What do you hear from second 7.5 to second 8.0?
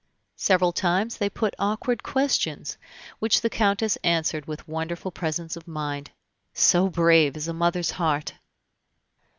mother's